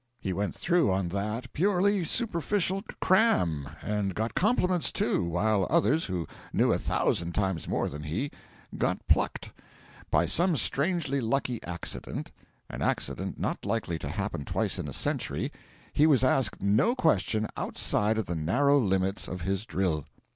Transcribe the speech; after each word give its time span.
He 0.19 0.33
went 0.33 0.55
through 0.55 0.91
on 0.91 1.09
that 1.09 1.53
purely 1.53 2.03
superficial 2.03 2.81
'cram', 2.99 3.69
and 3.83 4.15
got 4.15 4.33
compliments, 4.33 4.91
too, 4.91 5.23
while 5.23 5.67
others, 5.69 6.05
who 6.05 6.25
knew 6.51 6.73
a 6.73 6.79
thousand 6.79 7.35
times 7.35 7.67
more 7.67 7.87
than 7.87 8.01
he, 8.01 8.31
got 8.75 9.07
plucked. 9.07 9.51
By 10.09 10.25
some 10.25 10.55
strangely 10.55 11.21
lucky 11.21 11.61
accident 11.61 12.31
an 12.67 12.81
accident 12.81 13.39
not 13.39 13.63
likely 13.63 13.99
to 13.99 14.09
happen 14.09 14.43
twice 14.43 14.79
in 14.79 14.87
a 14.87 14.91
century 14.93 15.51
he 15.93 16.07
was 16.07 16.23
asked 16.23 16.63
no 16.63 16.95
question 16.95 17.47
outside 17.55 18.17
of 18.17 18.25
the 18.25 18.33
narrow 18.33 18.79
limits 18.79 19.27
of 19.27 19.41
his 19.41 19.67
drill. 19.67 20.07